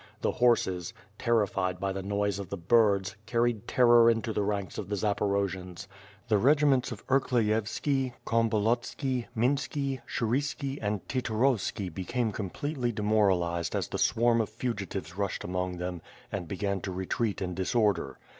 The 0.21 0.31
horses, 0.31 0.93
terrified 1.19 1.79
by 1.79 1.91
the 1.93 2.01
noise 2.01 2.39
of 2.39 2.49
the 2.49 2.57
birds, 2.57 3.15
carried 3.27 3.67
terror 3.67 4.09
into 4.09 4.33
the 4.33 4.41
ranks 4.41 4.79
of 4.79 4.89
the 4.89 4.95
Zaporojians. 4.95 5.85
The 6.27 6.39
regiments 6.39 6.91
of 6.91 7.05
Irkleyevski, 7.05 8.13
Kalmbolotski, 8.25 9.27
Minski, 9.37 10.01
Sshuryski, 10.07 10.79
and 10.81 11.07
Titorovski 11.07 11.93
became 11.93 12.31
completely 12.31 12.91
demoralized 12.91 13.75
as 13.75 13.89
the 13.89 13.99
swarm 13.99 14.41
of 14.41 14.49
fugitives 14.49 15.15
rushed 15.17 15.43
among 15.43 15.77
them, 15.77 16.01
and 16.31 16.47
began 16.47 16.81
to 16.81 16.91
retreat 16.91 17.39
in 17.39 17.53
dis 17.53 17.75
order. 17.75 18.17